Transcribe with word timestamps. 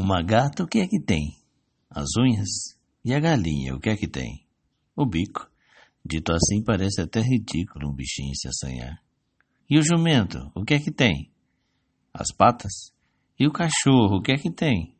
Uma 0.00 0.22
gata, 0.22 0.62
o 0.62 0.66
que 0.68 0.78
é 0.78 0.86
que 0.86 1.00
tem? 1.00 1.36
As 1.90 2.06
unhas. 2.16 2.78
E 3.04 3.12
a 3.12 3.18
galinha, 3.18 3.74
o 3.74 3.80
que 3.80 3.90
é 3.90 3.96
que 3.96 4.06
tem? 4.06 4.46
O 4.94 5.04
bico. 5.04 5.50
Dito 6.06 6.32
assim, 6.32 6.62
parece 6.62 7.00
até 7.00 7.20
ridículo 7.20 7.90
um 7.90 7.92
bichinho 7.92 8.32
se 8.36 8.46
assanhar. 8.46 9.02
E 9.68 9.76
o 9.76 9.82
jumento, 9.82 10.52
o 10.54 10.64
que 10.64 10.74
é 10.74 10.78
que 10.78 10.92
tem? 10.92 11.32
As 12.14 12.28
patas. 12.32 12.92
E 13.40 13.48
o 13.48 13.50
cachorro, 13.50 14.18
o 14.18 14.22
que 14.22 14.30
é 14.30 14.36
que 14.36 14.52
tem? 14.52 14.94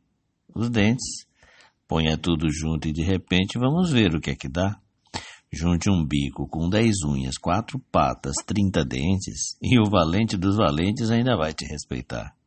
Os 0.53 0.69
dentes. 0.69 1.25
Ponha 1.87 2.17
tudo 2.17 2.51
junto 2.51 2.89
e 2.89 2.91
de 2.91 3.01
repente 3.01 3.57
vamos 3.57 3.91
ver 3.91 4.13
o 4.13 4.19
que 4.19 4.31
é 4.31 4.35
que 4.35 4.49
dá. 4.49 4.81
Junte 5.49 5.89
um 5.89 6.05
bico 6.05 6.45
com 6.45 6.69
dez 6.69 6.97
unhas, 7.07 7.37
quatro 7.37 7.79
patas, 7.89 8.35
trinta 8.45 8.83
dentes, 8.83 9.57
e 9.61 9.79
o 9.79 9.89
valente 9.89 10.35
dos 10.35 10.57
valentes 10.57 11.09
ainda 11.09 11.37
vai 11.37 11.53
te 11.53 11.65
respeitar. 11.65 12.37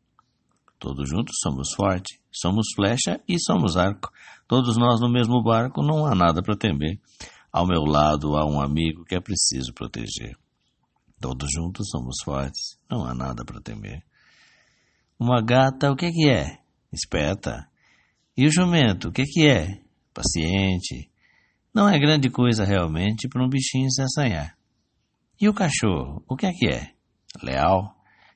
Todos 0.82 1.08
juntos 1.08 1.36
somos 1.40 1.68
forte, 1.76 2.20
somos 2.32 2.66
flecha 2.74 3.20
e 3.28 3.38
somos 3.38 3.76
arco. 3.76 4.10
Todos 4.48 4.76
nós 4.76 5.00
no 5.00 5.08
mesmo 5.08 5.40
barco, 5.40 5.80
não 5.80 6.04
há 6.04 6.12
nada 6.12 6.42
para 6.42 6.56
temer. 6.56 7.00
Ao 7.52 7.64
meu 7.64 7.82
lado 7.82 8.36
há 8.36 8.44
um 8.44 8.60
amigo 8.60 9.04
que 9.04 9.14
é 9.14 9.20
preciso 9.20 9.72
proteger. 9.72 10.36
Todos 11.20 11.48
juntos 11.54 11.88
somos 11.88 12.16
fortes, 12.24 12.76
não 12.90 13.04
há 13.04 13.14
nada 13.14 13.44
para 13.44 13.60
temer. 13.60 14.02
Uma 15.20 15.40
gata, 15.40 15.92
o 15.92 15.94
que 15.94 16.06
é 16.06 16.10
que 16.10 16.28
é? 16.28 16.58
Esperta. 16.92 17.64
E 18.36 18.44
o 18.44 18.52
jumento, 18.52 19.10
o 19.10 19.12
que 19.12 19.22
é 19.22 19.24
que 19.24 19.46
é? 19.46 19.80
Paciente. 20.12 21.08
Não 21.72 21.88
é 21.88 21.96
grande 21.96 22.28
coisa 22.28 22.64
realmente 22.64 23.28
para 23.28 23.44
um 23.44 23.48
bichinho 23.48 23.88
se 23.88 24.02
assanhar. 24.02 24.58
E 25.40 25.48
o 25.48 25.54
cachorro, 25.54 26.24
o 26.28 26.34
que 26.34 26.46
é 26.46 26.52
que 26.52 26.66
é? 26.66 26.92
Leal. 27.40 27.94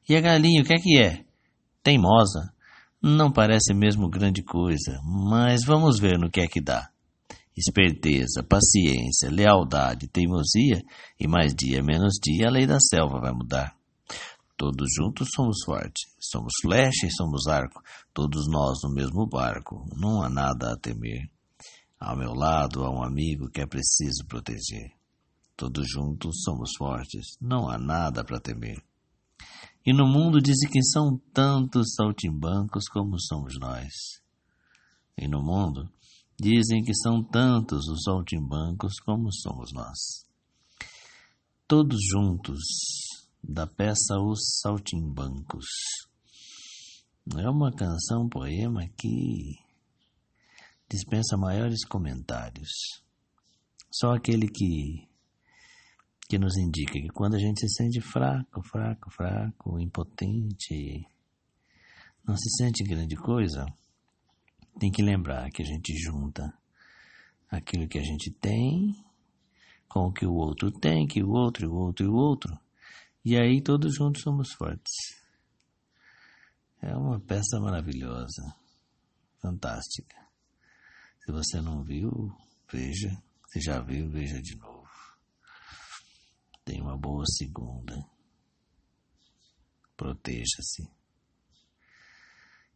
E 0.08 0.14
a 0.14 0.20
galinha, 0.20 0.62
o 0.62 0.64
que 0.64 0.74
é 0.74 0.78
que 0.78 0.96
é? 0.96 1.25
Teimosa. 1.86 2.52
Não 3.00 3.30
parece 3.30 3.72
mesmo 3.72 4.10
grande 4.10 4.42
coisa, 4.42 5.00
mas 5.04 5.64
vamos 5.64 6.00
ver 6.00 6.18
no 6.18 6.28
que 6.28 6.40
é 6.40 6.48
que 6.48 6.60
dá. 6.60 6.90
Esperteza, 7.56 8.42
paciência, 8.42 9.30
lealdade, 9.30 10.08
teimosia, 10.08 10.82
e 11.16 11.28
mais 11.28 11.54
dia 11.54 11.84
menos 11.84 12.14
dia 12.20 12.48
a 12.48 12.50
lei 12.50 12.66
da 12.66 12.80
selva 12.80 13.20
vai 13.20 13.30
mudar. 13.30 13.76
Todos 14.56 14.88
juntos 14.96 15.28
somos 15.32 15.58
fortes, 15.64 16.10
somos 16.18 16.54
flecha 16.60 17.06
e 17.06 17.12
somos 17.12 17.46
arco, 17.46 17.80
todos 18.12 18.48
nós 18.48 18.78
no 18.82 18.92
mesmo 18.92 19.24
barco, 19.24 19.88
não 19.96 20.24
há 20.24 20.28
nada 20.28 20.72
a 20.72 20.76
temer. 20.76 21.30
Ao 22.00 22.16
meu 22.16 22.34
lado 22.34 22.82
há 22.82 22.90
um 22.90 23.04
amigo 23.04 23.48
que 23.48 23.60
é 23.60 23.66
preciso 23.66 24.26
proteger. 24.26 24.90
Todos 25.56 25.86
juntos 25.88 26.42
somos 26.42 26.70
fortes, 26.76 27.36
não 27.40 27.68
há 27.70 27.78
nada 27.78 28.24
para 28.24 28.40
temer. 28.40 28.82
E 29.86 29.92
no 29.92 30.06
mundo 30.06 30.40
dizem 30.40 30.68
que 30.68 30.82
são 30.82 31.16
tantos 31.32 31.94
saltimbancos 31.94 32.88
como 32.88 33.20
somos 33.20 33.54
nós. 33.60 33.92
E 35.16 35.28
no 35.28 35.42
mundo 35.42 35.88
Dizem 36.38 36.84
que 36.84 36.94
são 36.94 37.24
tantos 37.24 37.88
os 37.88 38.02
saltimbancos 38.02 39.00
como 39.00 39.32
somos 39.32 39.72
nós. 39.72 40.26
Todos 41.66 41.98
juntos, 42.12 42.60
da 43.42 43.66
peça 43.66 44.18
Os 44.20 44.60
Saltimbancos. 44.60 45.64
É 47.38 47.48
uma 47.48 47.72
canção, 47.72 48.24
um 48.24 48.28
poema 48.28 48.86
que 48.98 49.54
dispensa 50.90 51.38
maiores 51.38 51.86
comentários. 51.86 52.68
Só 53.90 54.12
aquele 54.12 54.46
que 54.46 55.08
que 56.28 56.38
nos 56.38 56.56
indica 56.56 56.92
que 56.92 57.08
quando 57.08 57.34
a 57.34 57.38
gente 57.38 57.60
se 57.60 57.68
sente 57.68 58.00
fraco, 58.00 58.62
fraco, 58.62 59.10
fraco, 59.10 59.78
impotente, 59.78 61.06
não 62.26 62.36
se 62.36 62.50
sente 62.56 62.82
grande 62.82 63.14
coisa, 63.16 63.64
tem 64.78 64.90
que 64.90 65.02
lembrar 65.02 65.50
que 65.50 65.62
a 65.62 65.64
gente 65.64 65.96
junta 65.96 66.52
aquilo 67.48 67.88
que 67.88 67.98
a 67.98 68.02
gente 68.02 68.30
tem 68.32 68.94
com 69.88 70.08
o 70.08 70.12
que 70.12 70.26
o 70.26 70.34
outro 70.34 70.70
tem, 70.70 71.06
que 71.06 71.22
o 71.22 71.30
outro, 71.30 71.70
o 71.70 71.74
outro 71.74 72.04
e 72.04 72.08
o 72.08 72.14
outro. 72.14 72.58
E 73.24 73.36
aí 73.36 73.62
todos 73.62 73.94
juntos 73.94 74.22
somos 74.22 74.52
fortes. 74.52 74.92
É 76.82 76.94
uma 76.94 77.18
peça 77.20 77.58
maravilhosa, 77.60 78.54
fantástica. 79.40 80.16
Se 81.24 81.32
você 81.32 81.60
não 81.60 81.82
viu, 81.82 82.30
veja. 82.70 83.10
Se 83.48 83.60
já 83.60 83.80
viu, 83.80 84.10
veja 84.10 84.40
de 84.42 84.56
novo. 84.56 84.75
Boa 87.06 87.24
segunda. 87.24 88.04
Proteja-se. 89.96 90.90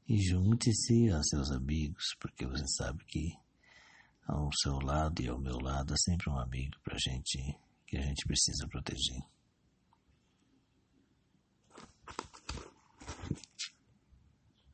E 0.07 0.23
junte-se 0.23 1.11
a 1.11 1.21
seus 1.25 1.51
amigos, 1.51 2.15
porque 2.21 2.47
você 2.47 2.65
sabe 2.69 3.05
que 3.07 3.33
ao 4.29 4.49
seu 4.53 4.79
lado 4.79 5.21
e 5.21 5.29
ao 5.29 5.41
meu 5.41 5.59
lado 5.59 5.95
há 5.95 5.97
sempre 5.97 6.31
um 6.31 6.39
amigo 6.39 6.79
para 6.85 6.97
gente 6.97 7.39
que 7.85 7.97
a 7.97 8.03
gente 8.03 8.25
precisa 8.25 8.69
proteger. 8.69 9.21